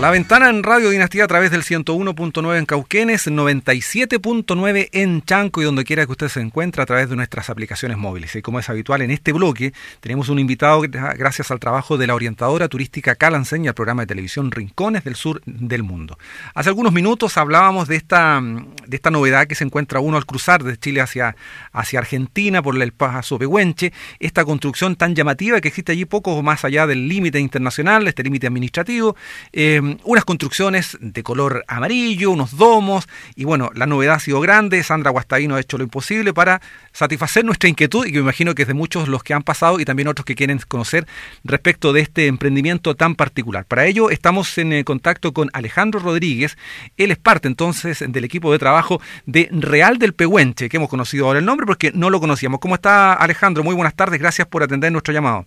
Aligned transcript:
La 0.00 0.10
ventana 0.10 0.48
en 0.48 0.62
Radio 0.62 0.88
Dinastía 0.88 1.24
a 1.24 1.28
través 1.28 1.50
del 1.50 1.62
101.9 1.62 2.58
en 2.58 2.64
Cauquenes, 2.64 3.28
97.9 3.28 4.88
en 4.90 5.22
Chanco 5.22 5.60
y 5.60 5.64
donde 5.64 5.84
quiera 5.84 6.06
que 6.06 6.12
usted 6.12 6.28
se 6.28 6.40
encuentre 6.40 6.82
a 6.82 6.86
través 6.86 7.10
de 7.10 7.14
nuestras 7.14 7.50
aplicaciones 7.50 7.98
móviles. 7.98 8.34
Y 8.34 8.40
como 8.40 8.58
es 8.58 8.70
habitual 8.70 9.02
en 9.02 9.10
este 9.10 9.32
bloque, 9.32 9.74
tenemos 10.00 10.30
un 10.30 10.38
invitado 10.38 10.80
gracias 10.80 11.50
al 11.50 11.60
trabajo 11.60 11.98
de 11.98 12.06
la 12.06 12.14
orientadora 12.14 12.68
turística 12.68 13.14
Calanseña, 13.14 13.70
al 13.70 13.74
programa 13.74 14.02
de 14.02 14.06
televisión 14.06 14.50
Rincones 14.50 15.04
del 15.04 15.14
Sur 15.14 15.42
del 15.44 15.82
Mundo. 15.82 16.18
Hace 16.54 16.70
algunos 16.70 16.94
minutos 16.94 17.36
hablábamos 17.36 17.86
de 17.86 17.96
esta, 17.96 18.40
de 18.40 18.96
esta 18.96 19.10
novedad 19.10 19.46
que 19.46 19.54
se 19.54 19.64
encuentra 19.64 20.00
uno 20.00 20.16
al 20.16 20.24
cruzar 20.24 20.64
de 20.64 20.78
Chile 20.78 21.02
hacia, 21.02 21.36
hacia 21.70 21.98
Argentina 21.98 22.62
por 22.62 22.80
el 22.80 22.92
Paso 22.92 23.38
Pehuenche, 23.38 23.92
esta 24.18 24.44
construcción 24.44 24.96
tan 24.96 25.14
llamativa 25.14 25.60
que 25.60 25.68
existe 25.68 25.92
allí 25.92 26.06
poco 26.06 26.42
más 26.42 26.64
allá 26.64 26.86
del 26.86 27.08
límite 27.08 27.38
internacional, 27.38 28.08
este 28.08 28.22
límite 28.22 28.46
administrativo. 28.46 29.14
Eh, 29.52 29.81
Em, 29.82 29.98
unas 30.04 30.24
construcciones 30.24 30.96
de 31.00 31.22
color 31.22 31.64
amarillo, 31.66 32.30
unos 32.30 32.56
domos, 32.56 33.08
y 33.34 33.44
bueno, 33.44 33.70
la 33.74 33.86
novedad 33.86 34.16
ha 34.16 34.20
sido 34.20 34.40
grande, 34.40 34.82
Sandra 34.84 35.10
Guastavino 35.10 35.56
ha 35.56 35.60
hecho 35.60 35.76
lo 35.76 35.84
imposible 35.84 36.32
para 36.32 36.60
satisfacer 36.92 37.44
nuestra 37.44 37.68
inquietud, 37.68 38.06
y 38.06 38.12
que 38.12 38.18
me 38.18 38.22
imagino 38.22 38.54
que 38.54 38.62
es 38.62 38.68
de 38.68 38.74
muchos 38.74 39.08
los 39.08 39.24
que 39.24 39.34
han 39.34 39.42
pasado 39.42 39.80
y 39.80 39.84
también 39.84 40.08
otros 40.08 40.24
que 40.24 40.36
quieren 40.36 40.60
conocer 40.68 41.06
respecto 41.42 41.92
de 41.92 42.00
este 42.00 42.28
emprendimiento 42.28 42.94
tan 42.94 43.16
particular. 43.16 43.64
Para 43.64 43.86
ello 43.86 44.10
estamos 44.10 44.56
en 44.58 44.72
eh, 44.72 44.84
contacto 44.84 45.32
con 45.32 45.50
Alejandro 45.52 46.00
Rodríguez, 46.00 46.56
él 46.96 47.10
es 47.10 47.18
parte 47.18 47.48
entonces 47.48 48.04
del 48.06 48.24
equipo 48.24 48.52
de 48.52 48.58
trabajo 48.58 49.00
de 49.26 49.48
Real 49.50 49.98
del 49.98 50.14
Pehuenche, 50.14 50.68
que 50.68 50.76
hemos 50.76 50.90
conocido 50.90 51.26
ahora 51.26 51.40
el 51.40 51.44
nombre 51.44 51.66
porque 51.66 51.90
no 51.92 52.08
lo 52.10 52.20
conocíamos. 52.20 52.60
¿Cómo 52.60 52.76
está 52.76 53.14
Alejandro? 53.14 53.64
Muy 53.64 53.74
buenas 53.74 53.94
tardes, 53.94 54.20
gracias 54.20 54.46
por 54.46 54.62
atender 54.62 54.92
nuestro 54.92 55.12
llamado. 55.12 55.46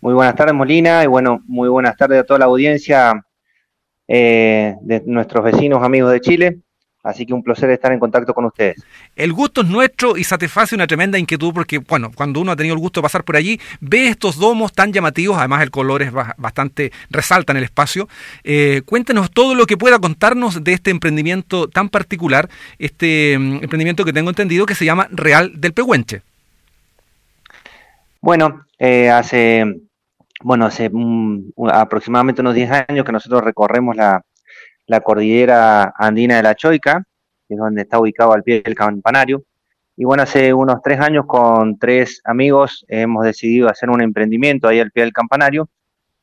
Muy 0.00 0.14
buenas 0.14 0.34
tardes, 0.34 0.54
Molina, 0.54 1.04
y 1.04 1.06
bueno, 1.06 1.42
muy 1.46 1.68
buenas 1.68 1.94
tardes 1.94 2.20
a 2.20 2.24
toda 2.24 2.38
la 2.38 2.46
audiencia 2.46 3.22
eh, 4.08 4.74
de 4.80 5.02
nuestros 5.04 5.44
vecinos, 5.44 5.82
amigos 5.82 6.10
de 6.12 6.20
Chile. 6.20 6.58
Así 7.02 7.24
que 7.24 7.32
un 7.32 7.42
placer 7.42 7.70
estar 7.70 7.92
en 7.92 7.98
contacto 7.98 8.34
con 8.34 8.44
ustedes. 8.44 8.82
El 9.16 9.32
gusto 9.32 9.62
es 9.62 9.68
nuestro 9.68 10.18
y 10.18 10.24
satisface 10.24 10.74
una 10.74 10.86
tremenda 10.86 11.18
inquietud 11.18 11.52
porque, 11.54 11.78
bueno, 11.78 12.10
cuando 12.14 12.40
uno 12.40 12.52
ha 12.52 12.56
tenido 12.56 12.74
el 12.74 12.80
gusto 12.80 13.00
de 13.00 13.02
pasar 13.02 13.24
por 13.24 13.36
allí, 13.36 13.58
ve 13.80 14.08
estos 14.08 14.36
domos 14.36 14.72
tan 14.72 14.92
llamativos, 14.92 15.38
además 15.38 15.62
el 15.62 15.70
color 15.70 16.02
es 16.02 16.12
bastante, 16.12 16.92
resalta 17.08 17.52
en 17.52 17.58
el 17.58 17.64
espacio. 17.64 18.08
Eh, 18.44 18.82
cuéntenos 18.84 19.30
todo 19.30 19.54
lo 19.54 19.66
que 19.66 19.78
pueda 19.78 19.98
contarnos 19.98 20.62
de 20.62 20.72
este 20.74 20.90
emprendimiento 20.90 21.68
tan 21.68 21.88
particular, 21.88 22.50
este 22.78 23.38
mm, 23.38 23.62
emprendimiento 23.62 24.04
que 24.04 24.12
tengo 24.12 24.30
entendido 24.30 24.66
que 24.66 24.74
se 24.74 24.84
llama 24.84 25.08
Real 25.10 25.52
del 25.58 25.72
Pehuenche. 25.72 26.22
Bueno, 28.20 28.66
eh, 28.78 29.08
hace 29.08 29.64
bueno, 30.42 30.66
hace 30.66 30.90
aproximadamente 31.72 32.40
unos 32.40 32.54
10 32.54 32.70
años 32.88 33.04
que 33.04 33.12
nosotros 33.12 33.42
recorremos 33.42 33.96
la, 33.96 34.22
cordillera 35.02 35.94
andina 35.96 36.36
de 36.36 36.42
la 36.42 36.54
Choica, 36.54 37.04
que 37.46 37.54
es 37.54 37.60
donde 37.60 37.82
está 37.82 38.00
ubicado 38.00 38.32
al 38.32 38.42
pie 38.42 38.62
del 38.62 38.74
campanario. 38.74 39.44
Y 39.96 40.04
bueno, 40.04 40.22
hace 40.22 40.52
unos 40.54 40.80
tres 40.82 40.98
años 41.00 41.26
con 41.26 41.78
tres 41.78 42.20
amigos 42.24 42.84
hemos 42.88 43.24
decidido 43.24 43.68
hacer 43.68 43.90
un 43.90 44.00
emprendimiento 44.00 44.66
ahí 44.66 44.80
al 44.80 44.90
pie 44.90 45.04
del 45.04 45.12
campanario. 45.12 45.68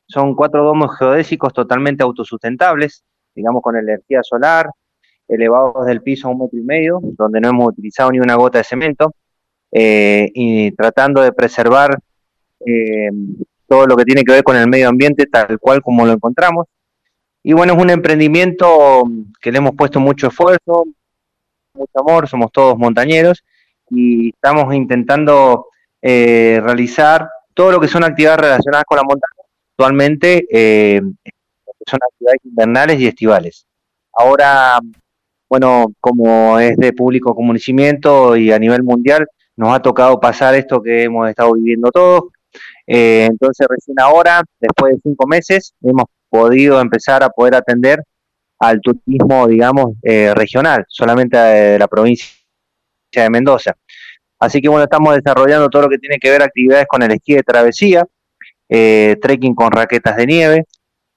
Son 0.06 0.34
cuatro 0.34 0.64
domos 0.64 0.98
geodésicos 0.98 1.52
totalmente 1.52 2.02
autosustentables, 2.02 3.04
digamos 3.34 3.62
con 3.62 3.76
energía 3.76 4.22
solar, 4.22 4.68
elevados 5.28 5.86
del 5.86 6.02
piso 6.02 6.28
a 6.28 6.32
un 6.32 6.38
metro 6.38 6.58
y 6.58 6.62
medio, 6.62 7.00
donde 7.02 7.40
no 7.40 7.50
hemos 7.50 7.68
utilizado 7.68 8.10
ni 8.10 8.18
una 8.18 8.34
gota 8.34 8.58
de 8.58 8.64
cemento, 8.64 9.14
eh, 9.70 10.30
y 10.34 10.72
tratando 10.72 11.22
de 11.22 11.32
preservar 11.32 11.98
eh, 12.66 13.10
todo 13.68 13.86
lo 13.86 13.96
que 13.96 14.04
tiene 14.04 14.24
que 14.24 14.32
ver 14.32 14.42
con 14.42 14.56
el 14.56 14.68
medio 14.68 14.88
ambiente 14.88 15.26
tal 15.26 15.58
cual 15.58 15.82
como 15.82 16.06
lo 16.06 16.12
encontramos. 16.12 16.66
Y 17.42 17.52
bueno, 17.52 17.74
es 17.74 17.82
un 17.82 17.90
emprendimiento 17.90 19.04
que 19.40 19.52
le 19.52 19.58
hemos 19.58 19.76
puesto 19.76 20.00
mucho 20.00 20.28
esfuerzo, 20.28 20.86
mucho 21.74 22.00
amor, 22.00 22.28
somos 22.28 22.50
todos 22.50 22.76
montañeros 22.76 23.44
y 23.90 24.30
estamos 24.30 24.74
intentando 24.74 25.66
eh, 26.02 26.60
realizar 26.62 27.28
todo 27.54 27.72
lo 27.72 27.80
que 27.80 27.88
son 27.88 28.04
actividades 28.04 28.40
relacionadas 28.40 28.84
con 28.86 28.96
la 28.96 29.04
montaña, 29.04 29.42
actualmente 29.72 30.46
eh, 30.50 31.00
son 31.86 32.00
actividades 32.02 32.40
invernales 32.44 33.00
y 33.00 33.06
estivales. 33.06 33.66
Ahora, 34.12 34.78
bueno, 35.48 35.86
como 36.00 36.58
es 36.58 36.76
de 36.76 36.92
público 36.92 37.34
conocimiento 37.34 38.36
y 38.36 38.52
a 38.52 38.58
nivel 38.58 38.82
mundial, 38.82 39.26
nos 39.56 39.74
ha 39.74 39.80
tocado 39.80 40.20
pasar 40.20 40.54
esto 40.54 40.82
que 40.82 41.04
hemos 41.04 41.28
estado 41.28 41.54
viviendo 41.54 41.90
todos, 41.90 42.24
eh, 42.90 43.26
entonces 43.30 43.66
recién 43.68 44.00
ahora, 44.00 44.42
después 44.58 44.94
de 44.94 45.00
cinco 45.02 45.26
meses, 45.26 45.74
hemos 45.82 46.04
podido 46.30 46.80
empezar 46.80 47.22
a 47.22 47.28
poder 47.28 47.54
atender 47.54 48.02
al 48.58 48.80
turismo, 48.80 49.46
digamos, 49.46 49.96
eh, 50.02 50.32
regional, 50.34 50.86
solamente 50.88 51.36
de 51.36 51.78
la 51.78 51.86
provincia 51.86 52.32
de 53.12 53.28
Mendoza. 53.28 53.76
Así 54.38 54.62
que 54.62 54.68
bueno, 54.68 54.84
estamos 54.84 55.14
desarrollando 55.14 55.68
todo 55.68 55.82
lo 55.82 55.88
que 55.90 55.98
tiene 55.98 56.16
que 56.18 56.30
ver 56.30 56.42
actividades 56.42 56.86
con 56.88 57.02
el 57.02 57.10
esquí 57.10 57.34
de 57.34 57.42
travesía, 57.42 58.06
eh, 58.70 59.16
trekking 59.20 59.54
con 59.54 59.70
raquetas 59.70 60.16
de 60.16 60.26
nieve, 60.26 60.64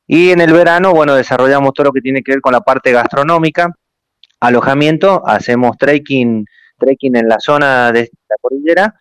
y 0.08 0.32
en 0.32 0.42
el 0.42 0.52
verano, 0.52 0.94
bueno, 0.94 1.16
desarrollamos 1.16 1.72
todo 1.74 1.86
lo 1.86 1.94
que 1.94 2.02
tiene 2.02 2.22
que 2.22 2.34
ver 2.34 2.42
con 2.42 2.52
la 2.52 2.62
parte 2.62 2.92
gastronómica, 2.92 3.74
alojamiento, 4.42 5.26
hacemos 5.26 5.78
trekking, 5.78 6.46
trekking 6.78 7.16
en 7.16 7.30
la 7.30 7.40
zona 7.40 7.94
de 7.94 8.10
la 8.28 8.36
cordillera, 8.42 8.94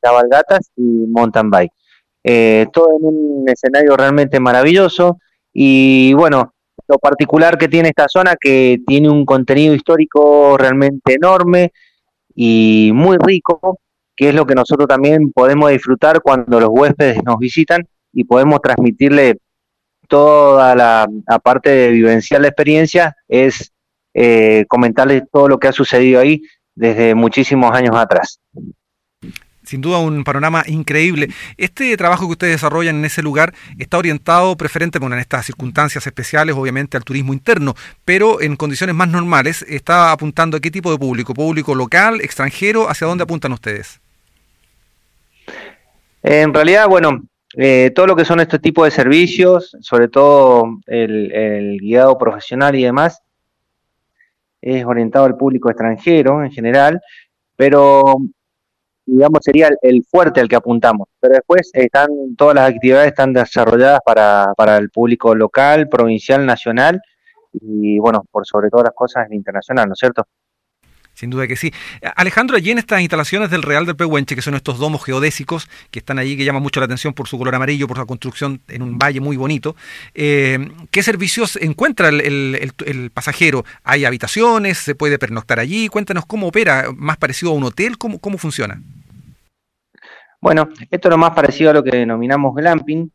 cabalgatas 0.00 0.70
y 0.76 0.82
mountain 0.82 1.50
bike. 1.50 1.72
Eh, 2.24 2.66
todo 2.72 2.90
en 2.98 3.04
un 3.04 3.48
escenario 3.48 3.96
realmente 3.96 4.38
maravilloso. 4.38 5.18
Y 5.52 6.12
bueno, 6.14 6.54
lo 6.88 6.98
particular 6.98 7.58
que 7.58 7.68
tiene 7.68 7.88
esta 7.88 8.06
zona 8.08 8.36
que 8.40 8.78
tiene 8.86 9.10
un 9.10 9.24
contenido 9.24 9.74
histórico 9.74 10.56
realmente 10.56 11.14
enorme 11.14 11.72
y 12.34 12.90
muy 12.94 13.18
rico, 13.18 13.78
que 14.16 14.28
es 14.28 14.34
lo 14.34 14.46
que 14.46 14.54
nosotros 14.54 14.88
también 14.88 15.32
podemos 15.32 15.70
disfrutar 15.70 16.20
cuando 16.22 16.60
los 16.60 16.70
huéspedes 16.70 17.22
nos 17.24 17.38
visitan 17.38 17.86
y 18.12 18.24
podemos 18.24 18.60
transmitirle 18.60 19.38
toda 20.08 20.74
la, 20.74 21.08
parte 21.42 21.70
de 21.70 21.90
vivencial 21.90 22.42
la 22.42 22.48
experiencia, 22.48 23.16
es 23.28 23.72
eh, 24.14 24.66
comentarles 24.68 25.22
todo 25.32 25.48
lo 25.48 25.58
que 25.58 25.68
ha 25.68 25.72
sucedido 25.72 26.20
ahí 26.20 26.42
desde 26.74 27.14
muchísimos 27.14 27.70
años 27.72 27.96
atrás 27.96 28.38
sin 29.72 29.80
duda 29.80 30.00
un 30.00 30.22
panorama 30.22 30.62
increíble. 30.66 31.30
Este 31.56 31.96
trabajo 31.96 32.26
que 32.26 32.32
ustedes 32.32 32.52
desarrollan 32.52 32.96
en 32.96 33.06
ese 33.06 33.22
lugar 33.22 33.54
está 33.78 33.96
orientado 33.96 34.54
preferente, 34.54 34.98
bueno, 34.98 35.16
en 35.16 35.20
estas 35.20 35.46
circunstancias 35.46 36.06
especiales, 36.06 36.54
obviamente, 36.54 36.98
al 36.98 37.04
turismo 37.04 37.32
interno, 37.32 37.74
pero 38.04 38.42
en 38.42 38.56
condiciones 38.56 38.94
más 38.94 39.08
normales 39.08 39.64
está 39.66 40.12
apuntando 40.12 40.58
a 40.58 40.60
qué 40.60 40.70
tipo 40.70 40.92
de 40.92 40.98
público, 40.98 41.32
público 41.32 41.74
local, 41.74 42.20
extranjero, 42.20 42.90
¿hacia 42.90 43.06
dónde 43.06 43.24
apuntan 43.24 43.52
ustedes? 43.52 43.98
En 46.22 46.52
realidad, 46.52 46.86
bueno, 46.86 47.22
eh, 47.56 47.92
todo 47.94 48.06
lo 48.06 48.14
que 48.14 48.26
son 48.26 48.40
este 48.40 48.58
tipo 48.58 48.84
de 48.84 48.90
servicios, 48.90 49.74
sobre 49.80 50.08
todo 50.08 50.80
el, 50.86 51.32
el 51.32 51.78
guiado 51.78 52.18
profesional 52.18 52.74
y 52.74 52.82
demás, 52.82 53.22
es 54.60 54.84
orientado 54.84 55.24
al 55.24 55.38
público 55.38 55.70
extranjero 55.70 56.44
en 56.44 56.52
general, 56.52 57.00
pero 57.56 58.18
digamos, 59.06 59.40
sería 59.42 59.70
el, 59.82 60.04
fuerte 60.04 60.40
al 60.40 60.48
que 60.48 60.56
apuntamos. 60.56 61.08
Pero 61.20 61.34
después 61.34 61.70
están 61.72 62.08
todas 62.36 62.54
las 62.54 62.70
actividades 62.70 63.08
están 63.08 63.32
desarrolladas 63.32 64.00
para, 64.04 64.52
para 64.56 64.76
el 64.78 64.90
público 64.90 65.34
local, 65.34 65.88
provincial, 65.88 66.44
nacional 66.46 67.00
y, 67.52 67.98
bueno, 67.98 68.24
por 68.30 68.46
sobre 68.46 68.70
todas 68.70 68.84
las 68.84 68.94
cosas, 68.94 69.30
internacional, 69.30 69.88
¿no 69.88 69.94
es 69.94 69.98
cierto? 69.98 70.26
Sin 71.14 71.30
duda 71.30 71.46
que 71.46 71.56
sí. 71.56 71.72
Alejandro, 72.16 72.56
allí 72.56 72.70
en 72.70 72.78
estas 72.78 73.00
instalaciones 73.00 73.50
del 73.50 73.62
Real 73.62 73.84
del 73.84 73.96
Pehuenche, 73.96 74.34
que 74.34 74.42
son 74.42 74.54
estos 74.54 74.78
domos 74.78 75.04
geodésicos 75.04 75.68
que 75.90 75.98
están 75.98 76.18
allí, 76.18 76.36
que 76.36 76.44
llaman 76.44 76.62
mucho 76.62 76.80
la 76.80 76.86
atención 76.86 77.12
por 77.12 77.28
su 77.28 77.38
color 77.38 77.54
amarillo, 77.54 77.86
por 77.86 77.98
su 77.98 78.06
construcción 78.06 78.60
en 78.68 78.82
un 78.82 78.98
valle 78.98 79.20
muy 79.20 79.36
bonito, 79.36 79.76
eh, 80.14 80.70
¿qué 80.90 81.02
servicios 81.02 81.56
encuentra 81.56 82.08
el, 82.08 82.20
el, 82.20 83.10
pasajero? 83.10 83.64
¿Hay 83.84 84.04
habitaciones? 84.04 84.78
¿Se 84.78 84.94
puede 84.94 85.18
pernoctar 85.18 85.58
allí? 85.58 85.88
Cuéntanos 85.88 86.24
cómo 86.26 86.48
opera, 86.48 86.86
más 86.96 87.18
parecido 87.18 87.52
a 87.52 87.54
un 87.54 87.64
hotel, 87.64 87.98
¿cómo, 87.98 88.18
cómo 88.18 88.38
funciona? 88.38 88.80
Bueno, 90.40 90.70
esto 90.90 91.08
es 91.08 91.10
lo 91.10 91.18
más 91.18 91.30
parecido 91.32 91.70
a 91.70 91.74
lo 91.74 91.84
que 91.84 91.96
denominamos 91.96 92.54
glamping. 92.54 93.12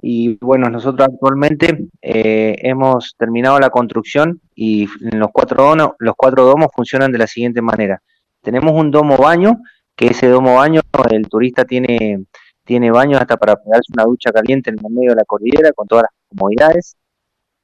Y 0.00 0.36
bueno, 0.36 0.70
nosotros 0.70 1.08
actualmente 1.12 1.88
eh, 2.00 2.54
hemos 2.62 3.14
terminado 3.18 3.58
la 3.58 3.70
construcción 3.70 4.40
y 4.54 4.86
los 5.00 5.30
cuatro, 5.32 5.64
domos, 5.64 5.90
los 5.98 6.14
cuatro 6.16 6.44
domos 6.44 6.68
funcionan 6.74 7.10
de 7.10 7.18
la 7.18 7.26
siguiente 7.26 7.60
manera. 7.60 8.00
Tenemos 8.40 8.72
un 8.72 8.92
domo 8.92 9.16
baño, 9.16 9.58
que 9.96 10.08
ese 10.08 10.28
domo 10.28 10.54
baño 10.54 10.80
el 11.10 11.28
turista 11.28 11.64
tiene, 11.64 12.24
tiene 12.64 12.92
baño 12.92 13.18
hasta 13.18 13.36
para 13.36 13.56
pegarse 13.56 13.92
una 13.92 14.04
ducha 14.04 14.30
caliente 14.30 14.70
en 14.70 14.76
el 14.78 14.92
medio 14.92 15.10
de 15.10 15.16
la 15.16 15.24
cordillera 15.24 15.72
con 15.72 15.88
todas 15.88 16.04
las 16.04 16.12
comodidades. 16.28 16.96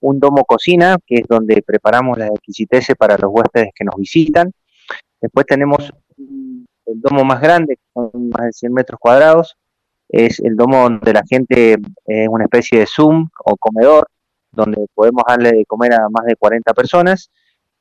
Un 0.01 0.19
domo 0.19 0.45
cocina, 0.45 0.97
que 1.07 1.17
es 1.17 1.27
donde 1.29 1.63
preparamos 1.63 2.19
las 2.19 2.31
exquisiteces 2.31 2.97
para 2.97 3.17
los 3.17 3.31
huéspedes 3.33 3.71
que 3.75 3.85
nos 3.85 3.95
visitan. 3.95 4.51
Después 5.21 5.47
tenemos 5.47 5.93
el 6.19 7.01
domo 7.01 7.25
más 7.25 7.41
grande, 7.41 7.79
son 7.95 8.11
más 8.31 8.47
de 8.47 8.53
100 8.53 8.73
metros 8.73 8.99
cuadrados, 9.01 9.57
es 10.15 10.39
el 10.41 10.55
domo 10.55 10.83
donde 10.83 11.13
la 11.13 11.25
gente 11.29 11.77
es 12.07 12.29
una 12.29 12.45
especie 12.45 12.79
de 12.79 12.87
Zoom 12.87 13.29
o 13.45 13.57
comedor, 13.57 14.09
donde 14.53 14.87
podemos 14.95 15.25
darle 15.27 15.53
de 15.53 15.67
comer 15.67 15.93
a 15.95 16.09
más 16.09 16.25
de 16.27 16.37
40 16.37 16.73
personas. 16.73 17.31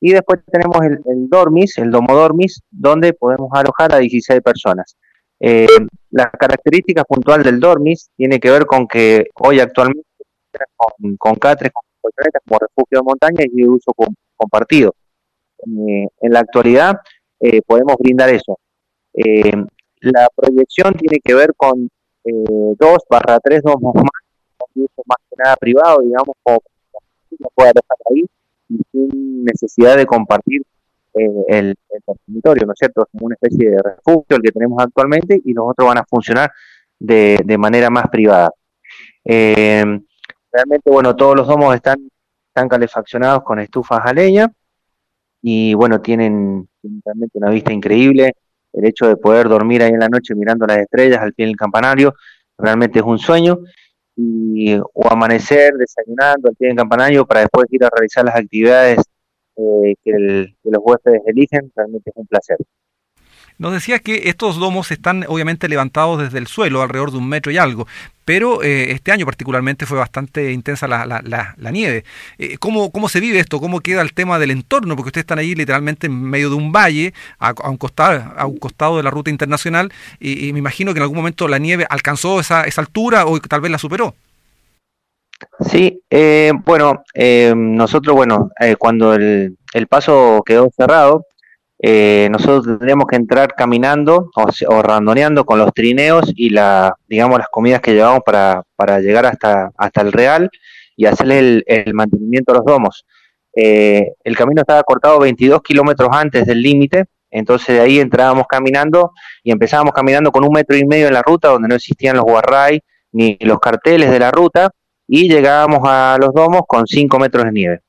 Y 0.00 0.12
después 0.12 0.40
tenemos 0.50 0.78
el, 0.84 1.28
dormis, 1.28 1.78
el 1.78 1.90
domo 1.90 2.14
dormis, 2.14 2.60
donde 2.70 3.12
podemos 3.12 3.48
alojar 3.52 3.94
a 3.94 3.98
16 3.98 4.40
personas. 4.40 4.96
Eh, 5.38 5.66
la 6.10 6.30
característica 6.30 7.04
puntual 7.04 7.42
del 7.42 7.60
dormis 7.60 8.10
tiene 8.16 8.40
que 8.40 8.50
ver 8.50 8.66
con 8.66 8.88
que 8.88 9.26
hoy 9.40 9.60
actualmente 9.60 10.02
con, 11.18 11.34
catres, 11.36 11.72
con 11.72 11.82
como 12.46 12.58
refugio 12.58 12.98
de 12.98 13.02
montaña 13.02 13.44
y 13.44 13.62
de 13.62 13.68
uso 13.68 13.92
compartido. 14.36 14.94
Eh, 15.58 16.06
en 16.20 16.32
la 16.32 16.40
actualidad 16.40 16.96
eh, 17.40 17.62
podemos 17.62 17.96
brindar 17.98 18.30
eso. 18.30 18.58
Eh, 19.14 19.52
la 20.00 20.28
proyección 20.34 20.94
tiene 20.94 21.20
que 21.22 21.34
ver 21.34 21.54
con 21.56 21.88
dos 22.24 22.98
barra 23.08 23.38
tres 23.40 23.62
domos 23.62 23.94
más, 23.94 24.84
más 25.06 25.18
que 25.28 25.36
nada 25.36 25.56
privado, 25.56 26.00
digamos, 26.00 26.36
como 26.42 26.60
que 26.60 27.36
pueda 27.54 27.72
dejar 27.74 27.98
ahí 28.10 28.24
y 28.68 28.80
sin 28.90 29.44
necesidad 29.44 29.96
de 29.96 30.06
compartir 30.06 30.62
el, 31.14 31.76
el 31.88 32.02
territorio, 32.26 32.66
¿no 32.66 32.72
es 32.72 32.78
cierto? 32.78 33.02
Es 33.02 33.08
como 33.12 33.26
una 33.26 33.36
especie 33.40 33.70
de 33.70 33.82
refugio 33.82 34.36
el 34.36 34.42
que 34.42 34.52
tenemos 34.52 34.82
actualmente 34.82 35.40
y 35.44 35.52
los 35.52 35.66
otros 35.68 35.88
van 35.88 35.98
a 35.98 36.04
funcionar 36.04 36.50
de, 36.98 37.38
de 37.44 37.58
manera 37.58 37.90
más 37.90 38.08
privada. 38.08 38.50
realmente, 39.24 40.90
bueno, 40.90 41.14
todos 41.16 41.36
los 41.36 41.46
domos 41.46 41.74
están, 41.74 41.98
están 42.48 42.68
calefaccionados 42.68 43.42
con 43.42 43.58
estufas 43.58 44.00
a 44.04 44.12
leña 44.12 44.50
y 45.42 45.74
bueno, 45.74 46.00
tienen, 46.00 46.68
realmente 47.04 47.38
una 47.38 47.50
vista 47.50 47.72
increíble. 47.72 48.32
El 48.74 48.86
hecho 48.86 49.06
de 49.06 49.16
poder 49.16 49.48
dormir 49.48 49.82
ahí 49.82 49.90
en 49.90 50.00
la 50.00 50.08
noche 50.08 50.34
mirando 50.34 50.66
las 50.66 50.78
estrellas 50.78 51.20
al 51.20 51.32
pie 51.32 51.46
del 51.46 51.56
campanario 51.56 52.14
realmente 52.58 52.98
es 52.98 53.04
un 53.04 53.18
sueño. 53.18 53.58
Y, 54.16 54.76
o 54.76 55.08
amanecer 55.10 55.74
desayunando 55.74 56.48
al 56.48 56.56
pie 56.56 56.68
del 56.68 56.76
campanario 56.76 57.26
para 57.26 57.40
después 57.40 57.66
ir 57.70 57.84
a 57.84 57.90
realizar 57.90 58.24
las 58.24 58.36
actividades 58.36 58.98
eh, 59.56 59.94
que, 60.04 60.54
que 60.62 60.70
los 60.70 60.80
huéspedes 60.84 61.22
eligen, 61.26 61.72
realmente 61.74 62.10
es 62.10 62.16
un 62.16 62.26
placer. 62.26 62.58
Nos 63.56 63.72
decía 63.72 64.00
que 64.00 64.28
estos 64.28 64.56
domos 64.56 64.90
están 64.90 65.24
obviamente 65.28 65.68
levantados 65.68 66.20
desde 66.20 66.38
el 66.38 66.48
suelo, 66.48 66.82
alrededor 66.82 67.12
de 67.12 67.18
un 67.18 67.28
metro 67.28 67.52
y 67.52 67.58
algo, 67.58 67.86
pero 68.24 68.62
eh, 68.62 68.90
este 68.92 69.12
año 69.12 69.26
particularmente 69.26 69.86
fue 69.86 69.98
bastante 69.98 70.52
intensa 70.52 70.88
la, 70.88 71.06
la, 71.06 71.22
la, 71.22 71.70
nieve. 71.70 72.04
Eh, 72.38 72.56
¿cómo, 72.58 72.90
¿Cómo 72.90 73.08
se 73.08 73.20
vive 73.20 73.38
esto? 73.38 73.60
¿Cómo 73.60 73.80
queda 73.80 74.02
el 74.02 74.12
tema 74.12 74.38
del 74.38 74.50
entorno? 74.50 74.96
Porque 74.96 75.08
ustedes 75.08 75.22
están 75.22 75.38
ahí 75.38 75.54
literalmente 75.54 76.08
en 76.08 76.20
medio 76.20 76.50
de 76.50 76.56
un 76.56 76.72
valle, 76.72 77.14
a, 77.38 77.52
un, 77.68 77.76
costado, 77.76 78.32
a 78.36 78.46
un 78.46 78.56
costado 78.56 78.96
de 78.96 79.02
la 79.02 79.10
ruta 79.10 79.30
internacional, 79.30 79.92
y, 80.18 80.52
me 80.52 80.58
imagino 80.58 80.92
que 80.92 80.98
en 80.98 81.02
algún 81.02 81.18
momento 81.18 81.46
la 81.46 81.58
nieve 81.58 81.86
alcanzó 81.88 82.40
esa, 82.40 82.64
esa 82.64 82.80
altura 82.80 83.26
o 83.26 83.38
tal 83.40 83.60
vez 83.60 83.70
la 83.70 83.78
superó. 83.78 84.14
Sí, 85.60 86.00
eh, 86.10 86.52
bueno, 86.64 87.04
nosotros, 87.54 88.16
bueno, 88.16 88.50
cuando 88.78 89.14
el 89.14 89.86
paso 89.88 90.42
quedó 90.44 90.70
cerrado, 90.76 91.26
eh, 91.86 92.28
nosotros 92.30 92.64
tendríamos 92.64 93.06
que 93.06 93.16
entrar 93.16 93.52
caminando 93.54 94.30
o, 94.34 94.46
o, 94.68 94.82
randoneando 94.82 95.44
con 95.44 95.58
los 95.58 95.70
trineos 95.74 96.32
y 96.34 96.48
la, 96.48 96.96
digamos, 97.06 97.36
las 97.36 97.48
comidas 97.48 97.82
que 97.82 97.92
llevamos 97.92 98.22
para, 98.24 98.62
para 98.74 99.00
llegar 99.00 99.26
hasta, 99.26 99.70
hasta 99.76 100.00
el 100.00 100.10
Real 100.10 100.48
y 100.96 101.04
hacerle 101.04 101.62
el, 101.66 101.92
mantenimiento 101.92 102.52
a 102.52 102.54
los 102.56 102.64
domos. 102.64 103.04
Eh, 103.54 104.14
el 104.24 104.34
camino 104.34 104.62
estaba 104.62 104.82
cortado 104.82 105.18
22 105.18 105.60
kilómetros 105.60 106.08
antes 106.10 106.46
del 106.46 106.62
límite, 106.62 107.04
entonces 107.30 107.76
de 107.76 107.82
ahí 107.82 108.00
entrábamos 108.00 108.46
caminando 108.48 109.12
y 109.42 109.52
empezábamos 109.52 109.92
caminando 109.92 110.32
con 110.32 110.42
un 110.42 110.54
metro 110.54 110.78
y 110.78 110.86
medio 110.86 111.08
en 111.08 111.12
la 111.12 111.20
ruta 111.20 111.48
donde 111.48 111.68
no 111.68 111.74
existían 111.74 112.16
los 112.16 112.24
guarray 112.24 112.80
ni 113.12 113.36
los 113.40 113.60
carteles 113.60 114.10
de 114.10 114.20
la 114.20 114.30
ruta 114.30 114.70
y 115.06 115.28
llegábamos 115.28 115.80
a 115.84 116.16
los 116.18 116.32
domos 116.32 116.62
con 116.66 116.86
5 116.86 117.18
metros 117.18 117.44
de 117.44 117.52
nieve. 117.52 117.80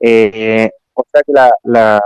Eh, 0.00 0.70
o 0.94 1.04
sea 1.12 1.22
que 1.22 1.32
la, 1.64 2.00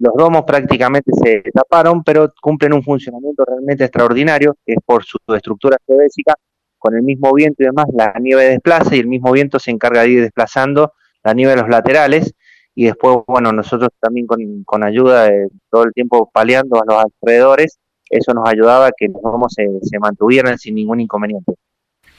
los 0.00 0.14
domos 0.14 0.44
prácticamente 0.46 1.12
se 1.22 1.42
taparon, 1.52 2.02
pero 2.02 2.32
cumplen 2.40 2.72
un 2.72 2.82
funcionamiento 2.82 3.44
realmente 3.46 3.84
extraordinario, 3.84 4.56
que 4.64 4.72
es 4.72 4.78
por 4.84 5.04
su 5.04 5.18
estructura 5.28 5.76
geodésica, 5.86 6.34
con 6.78 6.94
el 6.96 7.02
mismo 7.02 7.32
viento 7.34 7.62
y 7.62 7.66
demás, 7.66 7.84
la 7.92 8.14
nieve 8.18 8.44
desplaza 8.44 8.96
y 8.96 9.00
el 9.00 9.06
mismo 9.06 9.30
viento 9.32 9.58
se 9.58 9.70
encarga 9.70 10.00
de 10.00 10.08
ir 10.08 10.22
desplazando 10.22 10.94
la 11.22 11.34
nieve 11.34 11.52
a 11.52 11.56
los 11.56 11.68
laterales 11.68 12.32
y 12.74 12.86
después, 12.86 13.18
bueno, 13.26 13.52
nosotros 13.52 13.90
también 14.00 14.26
con, 14.26 14.82
ayuda 14.82 15.24
de 15.24 15.48
todo 15.70 15.84
el 15.84 15.92
tiempo 15.92 16.30
paliando 16.32 16.80
a 16.80 16.84
los 16.86 17.04
alrededores, 17.04 17.78
eso 18.08 18.32
nos 18.32 18.48
ayudaba 18.48 18.86
a 18.86 18.92
que 18.96 19.06
los 19.08 19.20
domos 19.20 19.52
se, 19.54 19.68
se 19.82 19.98
mantuvieran 19.98 20.58
sin 20.58 20.76
ningún 20.76 21.00
inconveniente. 21.00 21.52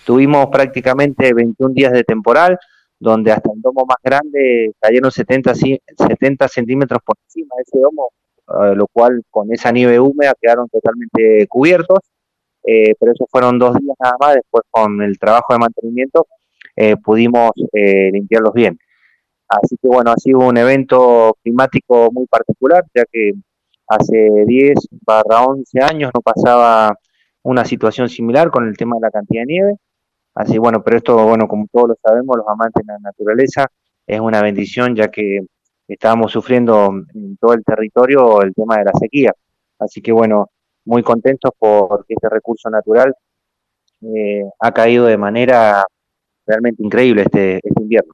Tuvimos 0.06 0.48
prácticamente 0.52 1.34
21 1.34 1.74
días 1.74 1.94
de 1.94 2.04
temporal, 2.04 2.60
donde 3.02 3.32
hasta 3.32 3.52
el 3.52 3.60
domo 3.62 3.84
más 3.88 3.98
grande 4.04 4.74
cayeron 4.80 5.12
70, 5.12 5.56
70 5.56 6.48
centímetros 6.48 7.02
por 7.04 7.18
encima 7.26 7.56
de 7.58 7.64
ese 7.64 7.80
domo, 7.80 8.12
eh, 8.48 8.76
lo 8.76 8.86
cual 8.94 9.24
con 9.32 9.52
esa 9.52 9.72
nieve 9.72 10.00
húmeda 10.00 10.36
quedaron 10.40 10.70
totalmente 10.70 11.48
cubiertos, 11.48 11.98
eh, 12.64 12.94
pero 13.00 13.12
esos 13.14 13.28
fueron 13.32 13.58
dos 13.58 13.76
días 13.80 13.98
nada 14.00 14.16
más, 14.20 14.36
después 14.36 14.64
con 14.70 15.02
el 15.02 15.18
trabajo 15.18 15.52
de 15.52 15.60
mantenimiento 15.60 16.28
eh, 16.76 16.96
pudimos 16.96 17.52
limpiarlos 17.74 18.54
bien. 18.54 18.78
Así 19.48 19.76
que 19.82 19.88
bueno, 19.88 20.12
ha 20.12 20.18
sido 20.18 20.40
un 20.40 20.58
evento 20.58 21.36
climático 21.42 22.12
muy 22.12 22.28
particular, 22.28 22.86
ya 22.94 23.04
que 23.12 23.34
hace 23.88 24.46
10 24.46 24.78
barra 25.04 25.44
11 25.44 25.80
años 25.82 26.12
no 26.14 26.22
pasaba 26.22 26.96
una 27.42 27.66
situación 27.66 28.10
similar 28.10 28.52
con 28.52 28.68
el 28.68 28.78
tema 28.78 28.96
de 28.98 29.02
la 29.02 29.12
cantidad 29.12 29.42
de 29.42 29.48
nieve. 29.48 29.76
Así 30.36 30.58
bueno, 30.58 30.82
pero 30.84 30.98
esto, 30.98 31.28
bueno, 31.28 31.48
como 31.48 31.68
todos 31.72 31.90
lo 31.90 31.96
sabemos, 32.02 32.38
los 32.38 32.48
amantes 32.48 32.86
de 32.86 32.94
la 32.94 33.00
naturaleza, 33.00 33.68
es 34.08 34.20
una 34.20 34.42
bendición 34.42 34.96
ya 34.96 35.10
que 35.10 35.42
estábamos 35.88 36.32
sufriendo 36.32 36.92
en 37.14 37.38
todo 37.38 37.54
el 37.54 37.64
territorio 37.64 38.42
el 38.42 38.54
tema 38.54 38.78
de 38.78 38.86
la 38.86 38.94
sequía. 38.94 39.34
Así 39.80 40.02
que 40.02 40.12
bueno, 40.12 40.50
muy 40.86 41.04
contentos 41.04 41.52
porque 41.58 42.14
este 42.14 42.30
recurso 42.30 42.70
natural 42.70 43.14
eh, 44.02 44.44
ha 44.60 44.72
caído 44.72 45.06
de 45.06 45.18
manera 45.18 45.86
realmente 46.46 46.84
increíble 46.84 47.24
este, 47.24 47.58
este 47.58 47.82
invierno. 47.82 48.12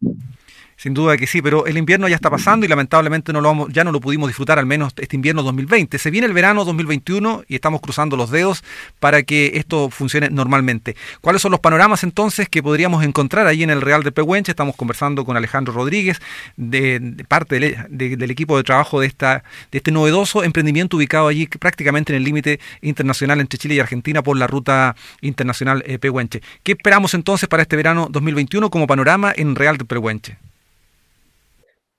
Sin 0.77 0.93
duda 0.93 1.17
que 1.17 1.25
sí, 1.25 1.41
pero 1.41 1.65
el 1.65 1.75
invierno 1.75 2.07
ya 2.07 2.15
está 2.15 2.29
pasando 2.29 2.63
y 2.63 2.69
lamentablemente 2.69 3.33
no 3.33 3.41
lo 3.41 3.47
vamos, 3.47 3.69
ya 3.73 3.83
no 3.83 3.91
lo 3.91 3.99
pudimos 3.99 4.29
disfrutar 4.29 4.59
al 4.59 4.67
menos 4.67 4.93
este 4.95 5.15
invierno 5.15 5.41
2020. 5.41 5.97
Se 5.97 6.11
viene 6.11 6.27
el 6.27 6.33
verano 6.33 6.65
2021 6.65 7.45
y 7.47 7.55
estamos 7.55 7.81
cruzando 7.81 8.15
los 8.15 8.29
dedos 8.29 8.63
para 8.99 9.23
que 9.23 9.53
esto 9.55 9.89
funcione 9.89 10.29
normalmente. 10.29 10.95
¿Cuáles 11.19 11.41
son 11.41 11.49
los 11.49 11.61
panoramas 11.61 12.03
entonces 12.03 12.47
que 12.47 12.61
podríamos 12.61 13.03
encontrar 13.03 13.47
ahí 13.47 13.63
en 13.63 13.71
el 13.71 13.81
Real 13.81 14.03
de 14.03 14.11
Pehuenche? 14.11 14.51
Estamos 14.51 14.75
conversando 14.75 15.25
con 15.25 15.35
Alejandro 15.35 15.73
Rodríguez, 15.73 16.21
de, 16.57 17.25
parte 17.27 17.59
del, 17.89 18.29
equipo 18.29 18.55
de 18.55 18.63
trabajo 18.63 18.99
de, 18.99 19.07
esta, 19.07 19.43
de 19.71 19.79
este 19.79 19.91
novedoso 19.91 20.43
emprendimiento 20.43 20.97
ubicado 20.97 21.27
allí 21.27 21.47
prácticamente 21.47 22.13
en 22.13 22.17
el 22.17 22.23
límite 22.23 22.59
internacional 22.83 23.41
entre 23.41 23.57
Chile 23.57 23.73
y 23.73 23.79
Argentina 23.79 24.21
por 24.21 24.37
la 24.37 24.45
ruta 24.45 24.95
internacional 25.21 25.83
eh, 25.87 25.97
Pehuenche. 25.97 26.43
¿Qué 26.61 26.73
esperamos 26.73 27.15
entonces 27.15 27.49
para 27.49 27.63
este 27.63 27.75
verano 27.75 28.09
2021 28.11 28.69
como 28.69 28.85
panorama 28.85 29.33
en 29.35 29.55
Real 29.55 29.77
de 29.77 29.85
Pehuenche? 29.85 30.37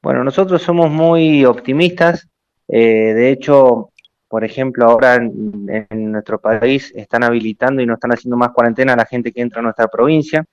Bueno, 0.02 0.22
nosotros 0.22 0.62
somos 0.62 0.90
muy 0.90 1.44
optimistas. 1.44 2.28
Eh, 2.68 3.14
de 3.14 3.30
hecho, 3.30 3.90
por 4.28 4.44
ejemplo, 4.44 4.86
ahora 4.86 5.16
en, 5.16 5.86
nuestro 6.12 6.40
país 6.40 6.92
están 6.94 7.24
habilitando 7.24 7.82
y 7.82 7.86
no 7.86 7.94
están 7.94 8.12
haciendo 8.12 8.36
más 8.36 8.50
cuarentena 8.52 8.92
a 8.92 8.96
la 8.96 9.06
gente 9.06 9.32
que 9.32 9.40
entra 9.40 9.60
a 9.60 9.62
nuestra 9.62 9.88
provincia. 9.88 10.44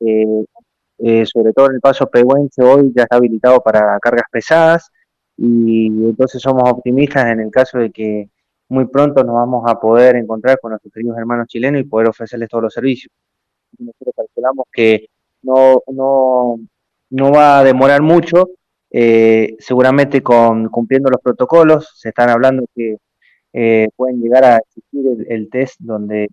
Eh, 0.00 0.44
eh, 0.98 1.24
sobre 1.26 1.52
todo 1.52 1.66
en 1.66 1.76
el 1.76 1.80
paso 1.80 2.08
pehuense 2.08 2.62
hoy 2.62 2.92
ya 2.94 3.04
está 3.04 3.16
habilitado 3.16 3.60
para 3.60 3.98
cargas 4.00 4.24
pesadas 4.32 4.90
y 5.36 5.86
entonces 5.86 6.42
somos 6.42 6.68
optimistas 6.68 7.26
en 7.30 7.40
el 7.40 7.50
caso 7.52 7.78
de 7.78 7.92
que 7.92 8.28
muy 8.68 8.86
pronto 8.86 9.22
nos 9.22 9.36
vamos 9.36 9.64
a 9.70 9.78
poder 9.78 10.16
encontrar 10.16 10.58
con 10.60 10.70
nuestros 10.70 10.92
queridos 10.92 11.16
hermanos 11.16 11.46
chilenos 11.46 11.80
y 11.80 11.84
poder 11.84 12.08
ofrecerles 12.08 12.48
todos 12.48 12.64
los 12.64 12.74
servicios. 12.74 13.12
Nosotros 13.78 14.14
calculamos 14.16 14.66
que 14.72 15.08
no, 15.42 15.82
no, 15.86 16.58
no 17.10 17.32
va 17.32 17.60
a 17.60 17.64
demorar 17.64 18.02
mucho 18.02 18.48
eh, 18.90 19.56
seguramente 19.58 20.22
con 20.22 20.68
cumpliendo 20.68 21.10
los 21.10 21.20
protocolos, 21.20 21.92
se 21.96 22.08
están 22.10 22.30
hablando 22.30 22.64
que 22.74 22.96
eh, 23.52 23.88
pueden 23.96 24.20
llegar 24.20 24.44
a 24.44 24.56
existir 24.58 25.26
el, 25.28 25.48
test 25.50 25.76
donde 25.80 26.28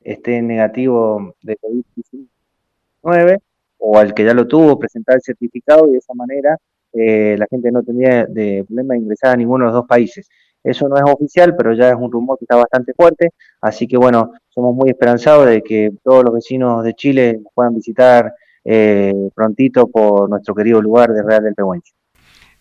esté 0.00 0.40
negativo 0.42 1.34
de 1.42 1.56
COVID-19 1.58 3.40
o 3.78 3.98
al 3.98 4.14
que 4.14 4.24
ya 4.24 4.34
lo 4.34 4.46
tuvo, 4.46 4.78
presentar 4.78 5.16
el 5.16 5.22
certificado 5.22 5.88
y 5.88 5.92
de 5.92 5.98
esa 5.98 6.14
manera 6.14 6.56
eh, 6.92 7.36
la 7.38 7.46
gente 7.50 7.70
no 7.70 7.82
tendría 7.82 8.24
de 8.26 8.64
problema 8.66 8.94
de 8.94 9.00
ingresar 9.00 9.32
a 9.32 9.36
ninguno 9.36 9.64
de 9.64 9.72
los 9.72 9.80
dos 9.80 9.86
países. 9.86 10.28
Eso 10.62 10.88
no 10.88 10.96
es 10.96 11.02
oficial, 11.06 11.54
pero 11.56 11.74
ya 11.74 11.90
es 11.90 11.96
un 11.96 12.10
rumor 12.10 12.38
que 12.38 12.44
está 12.44 12.56
bastante 12.56 12.92
fuerte, 12.94 13.30
así 13.60 13.86
que 13.86 13.96
bueno, 13.96 14.32
somos 14.48 14.74
muy 14.74 14.90
esperanzados 14.90 15.46
de 15.46 15.62
que 15.62 15.92
todos 16.02 16.24
los 16.24 16.34
vecinos 16.34 16.82
de 16.82 16.94
Chile 16.94 17.40
puedan 17.54 17.74
visitar 17.74 18.34
eh, 18.66 19.30
prontito 19.34 19.86
por 19.88 20.28
nuestro 20.28 20.54
querido 20.54 20.82
lugar 20.82 21.12
de 21.12 21.22
Real 21.22 21.44
del 21.44 21.54
Pehuenche. 21.54 21.92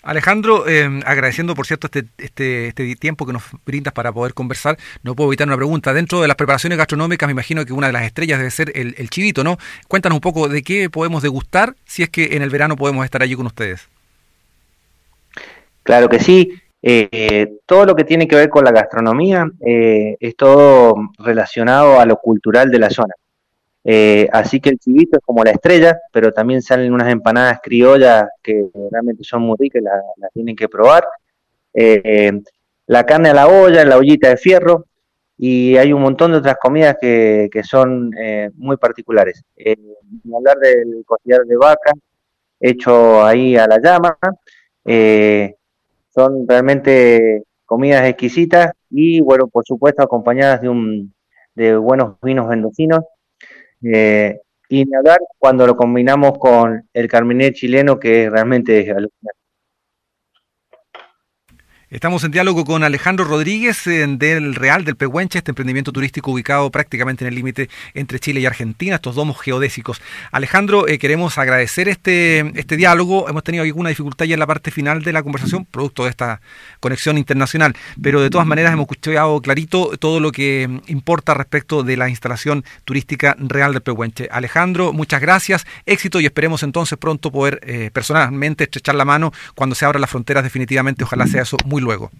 Alejandro, 0.05 0.67
eh, 0.67 0.87
agradeciendo 1.03 1.55
por 1.55 1.65
cierto 1.65 1.87
este, 1.87 2.05
este, 2.19 2.67
este, 2.67 2.95
tiempo 2.95 3.25
que 3.25 3.33
nos 3.33 3.43
brindas 3.65 3.91
para 3.91 4.11
poder 4.13 4.35
conversar, 4.35 4.77
no 5.01 5.15
puedo 5.15 5.29
evitar 5.29 5.47
una 5.47 5.57
pregunta. 5.57 5.93
Dentro 5.93 6.21
de 6.21 6.27
las 6.27 6.37
preparaciones 6.37 6.77
gastronómicas, 6.77 7.27
me 7.27 7.31
imagino 7.31 7.65
que 7.65 7.73
una 7.73 7.87
de 7.87 7.93
las 7.93 8.03
estrellas 8.03 8.37
debe 8.37 8.51
ser 8.51 8.71
el, 8.75 9.09
chivito, 9.09 9.43
¿no? 9.43 9.57
Cuéntanos 9.87 10.17
un 10.17 10.21
poco 10.21 10.47
de 10.47 10.61
qué 10.61 10.91
podemos 10.91 11.23
degustar 11.23 11.75
si 11.85 12.03
es 12.03 12.09
que 12.09 12.35
en 12.35 12.43
el 12.43 12.51
verano 12.51 12.75
podemos 12.75 13.03
estar 13.03 13.23
allí 13.23 13.35
con 13.35 13.47
ustedes. 13.47 13.89
Claro 15.81 16.07
que 16.07 16.19
sí. 16.19 16.53
Eh, 16.83 17.47
todo 17.65 17.87
lo 17.87 17.95
que 17.95 18.03
tiene 18.03 18.27
que 18.27 18.35
ver 18.35 18.49
con 18.49 18.63
la 18.63 18.71
gastronomía 18.71 19.47
eh, 19.65 20.17
es 20.19 20.35
todo 20.35 20.93
relacionado 21.17 21.99
a 21.99 22.05
lo 22.05 22.17
cultural 22.17 22.69
de 22.69 22.77
la 22.77 22.91
zona. 22.91 23.15
Eh, 23.87 24.27
así 24.33 24.59
que 24.59 24.69
el 24.69 24.79
chivito 24.79 25.17
es 25.17 25.23
como 25.23 25.43
la 25.43 25.51
estrella, 25.51 25.99
pero 26.11 26.31
también 26.31 26.63
salen 26.63 26.91
unas 26.91 27.07
empanadas 27.11 27.59
criollas 27.61 28.27
que 28.41 28.65
realmente 28.91 29.23
son 29.23 29.43
muy 29.43 29.55
ricas, 29.59 29.83
las 29.83 30.01
la 30.17 30.27
tienen 30.29 30.55
que 30.55 30.67
probar. 30.67 31.05
Eh, 31.71 32.31
la 32.87 33.05
carne 33.05 33.29
a 33.29 33.35
la 33.35 33.47
olla, 33.47 33.85
la 33.85 33.97
ollita 33.97 34.29
de 34.29 34.37
fierro, 34.37 34.85
y 35.37 35.77
hay 35.77 35.93
un 35.93 36.01
montón 36.01 36.31
de 36.31 36.39
otras 36.39 36.57
comidas 36.59 36.97
que, 36.99 37.49
son 37.63 38.11
eh, 38.17 38.49
muy 38.55 38.77
particulares. 38.77 39.43
hablar 40.35 40.57
del 40.57 41.03
costillar 41.05 41.41
de 41.41 41.55
vaca, 41.55 41.93
hecho 42.59 43.23
ahí 43.23 43.55
a 43.55 43.67
la 43.67 43.79
llama, 43.79 44.17
son 46.09 46.47
realmente 46.47 47.43
comidas 47.65 48.07
exquisitas 48.07 48.71
y, 48.89 49.21
bueno, 49.21 49.47
por 49.47 49.63
supuesto, 49.65 50.01
acompañadas 50.01 50.61
de, 50.61 50.69
un, 50.69 51.13
de 51.53 51.75
buenos 51.77 52.15
vinos 52.21 52.47
mendocinos 52.47 53.01
eh, 53.83 54.39
y 54.69 54.95
hablar 54.95 55.19
cuando 55.37 55.67
lo 55.67 55.75
combinamos 55.75 56.37
con 56.39 56.87
el 56.93 57.07
carmenet 57.07 57.53
chileno, 57.55 57.99
que 57.99 58.29
realmente 58.29 58.79
es. 58.79 58.95
Estamos 61.91 62.23
en 62.23 62.31
diálogo 62.31 62.65
con 62.65 62.83
Alejandro 62.83 63.25
Rodríguez 63.25 63.85
eh, 63.85 64.07
del 64.07 64.55
Real 64.55 64.85
del 64.85 64.95
Pehuenche, 64.95 65.37
este 65.37 65.51
emprendimiento 65.51 65.91
turístico 65.91 66.31
ubicado 66.31 66.71
prácticamente 66.71 67.23
en 67.23 67.27
el 67.27 67.35
límite 67.35 67.69
entre 67.93 68.19
Chile 68.19 68.39
y 68.39 68.47
Argentina, 68.47 68.95
estos 68.95 69.13
domos 69.13 69.39
geodésicos. 69.39 70.01
Alejandro, 70.31 70.87
eh, 70.87 70.97
queremos 70.97 71.37
agradecer 71.37 71.87
este, 71.87 72.39
este 72.59 72.75
diálogo. 72.75 73.29
Hemos 73.29 73.43
tenido 73.43 73.63
alguna 73.63 73.89
dificultad 73.89 74.25
ya 74.25 74.33
en 74.33 74.39
la 74.39 74.47
parte 74.47 74.71
final 74.71 75.03
de 75.03 75.13
la 75.13 75.21
conversación, 75.21 75.65
producto 75.65 76.05
de 76.05 76.09
esta 76.09 76.41
conexión 76.79 77.19
internacional, 77.19 77.75
pero 78.01 78.19
de 78.19 78.31
todas 78.31 78.47
maneras 78.47 78.73
hemos 78.73 78.85
escuchado 78.85 79.39
clarito 79.41 79.91
todo 79.99 80.19
lo 80.19 80.31
que 80.31 80.67
importa 80.87 81.35
respecto 81.35 81.83
de 81.83 81.97
la 81.97 82.09
instalación 82.09 82.65
turística 82.83 83.35
Real 83.37 83.73
del 83.73 83.83
Pehuenche. 83.83 84.27
Alejandro, 84.31 84.91
muchas 84.91 85.21
gracias, 85.21 85.67
éxito 85.85 86.19
y 86.19 86.25
esperemos 86.25 86.63
entonces 86.63 86.97
pronto 86.97 87.31
poder 87.31 87.61
eh, 87.63 87.91
personalmente 87.93 88.63
estrechar 88.63 88.95
la 88.95 89.05
mano 89.05 89.31
cuando 89.53 89.75
se 89.75 89.85
abran 89.85 90.01
las 90.01 90.09
fronteras 90.09 90.43
definitivamente. 90.43 91.03
Ojalá 91.03 91.27
sea 91.27 91.43
eso 91.43 91.57
muy 91.65 91.74
luego. 91.81 92.11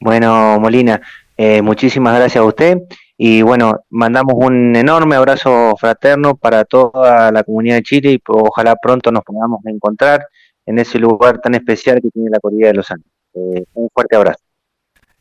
Bueno, 0.00 0.58
Molina, 0.60 1.00
eh, 1.36 1.62
muchísimas 1.62 2.16
gracias 2.16 2.42
a 2.42 2.46
usted 2.46 2.78
y 3.18 3.42
bueno, 3.42 3.80
mandamos 3.90 4.34
un 4.36 4.76
enorme 4.76 5.16
abrazo 5.16 5.74
fraterno 5.78 6.36
para 6.36 6.64
toda 6.64 7.30
la 7.32 7.42
comunidad 7.44 7.76
de 7.76 7.82
Chile 7.82 8.12
y 8.12 8.22
ojalá 8.26 8.76
pronto 8.76 9.10
nos 9.10 9.24
podamos 9.24 9.64
encontrar 9.66 10.26
en 10.66 10.78
ese 10.78 10.98
lugar 10.98 11.40
tan 11.40 11.54
especial 11.54 12.00
que 12.02 12.10
tiene 12.10 12.30
la 12.30 12.40
Cordillera 12.40 12.68
de 12.70 12.74
los 12.74 12.90
Andes. 12.90 13.10
Eh, 13.34 13.64
un 13.74 13.88
fuerte 13.92 14.16
abrazo. 14.16 14.45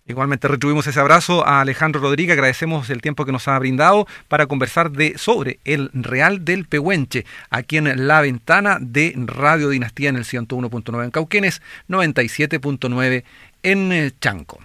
Igualmente 0.07 0.47
retribuimos 0.47 0.85
ese 0.85 0.99
abrazo 0.99 1.47
a 1.47 1.61
Alejandro 1.61 1.99
Rodríguez, 1.99 2.33
agradecemos 2.33 2.91
el 2.91 3.01
tiempo 3.01 3.25
que 3.25 3.31
nos 3.31 3.47
ha 3.47 3.57
brindado 3.57 4.05
para 4.27 4.45
conversar 4.45 4.91
de 4.91 5.17
sobre 5.17 5.59
el 5.65 5.89
Real 5.93 6.45
del 6.45 6.65
Pehuenche, 6.65 7.25
aquí 7.49 7.77
en 7.77 8.07
la 8.07 8.21
ventana 8.21 8.77
de 8.79 9.15
Radio 9.17 9.69
Dinastía 9.69 10.09
en 10.09 10.17
el 10.17 10.23
101.9 10.23 11.05
en 11.05 11.09
Cauquenes, 11.09 11.63
97.9 11.89 13.23
en 13.63 14.13
Chanco. 14.19 14.59